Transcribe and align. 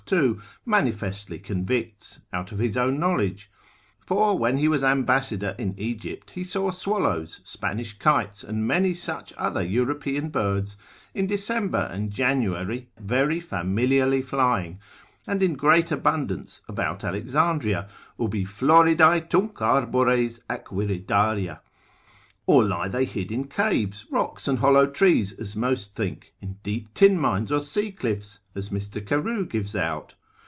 2. 0.07 0.41
manifestly 0.65 1.39
convicts, 1.39 2.19
out 2.33 2.51
of 2.51 2.59
his 2.59 2.75
own 2.75 2.99
knowledge; 2.99 3.49
for 4.05 4.37
when 4.37 4.57
he 4.57 4.67
was 4.67 4.83
ambassador 4.83 5.55
in 5.57 5.73
Egypt, 5.79 6.31
he 6.31 6.43
saw 6.43 6.69
swallows, 6.69 7.39
Spanish 7.45 7.97
kites, 7.97 8.43
and 8.43 8.67
many 8.67 8.93
such 8.93 9.31
other 9.37 9.61
European 9.63 10.27
birds, 10.27 10.75
in 11.13 11.27
December 11.27 11.87
and 11.93 12.11
January 12.11 12.89
very 12.99 13.39
familiarly 13.39 14.21
flying, 14.21 14.77
and 15.25 15.41
in 15.41 15.53
great 15.53 15.93
abundance, 15.93 16.61
about 16.67 17.05
Alexandria, 17.05 17.87
ubi 18.19 18.43
floridae 18.43 19.21
tunc 19.29 19.59
arbores 19.61 20.41
ac 20.49 20.63
viridaria. 20.71 21.61
Or 22.47 22.63
lie 22.63 22.87
they 22.89 23.05
hid 23.05 23.31
in 23.31 23.45
caves, 23.47 24.07
rocks, 24.09 24.47
and 24.47 24.59
hollow 24.59 24.87
trees, 24.87 25.31
as 25.33 25.55
most 25.55 25.95
think, 25.95 26.33
in 26.41 26.57
deep 26.63 26.93
tin 26.95 27.17
mines 27.17 27.51
or 27.51 27.61
sea 27.61 27.91
cliffs, 27.91 28.39
as 28.55 28.69
Mr. 28.69 29.05
Carew 29.05 29.45
gives 29.45 29.75
out? 29.75 30.15